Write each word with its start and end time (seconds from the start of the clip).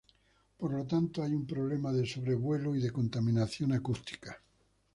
Por 0.57 0.71
lo 0.73 0.83
tanto, 0.87 1.21
hay 1.21 1.31
un 1.31 1.45
problema 1.45 1.93
de 1.93 2.07
sobrevuelo 2.07 2.75
y 2.75 2.81
de 2.81 2.89
contaminación 2.89 3.71
acústica. 3.73 4.41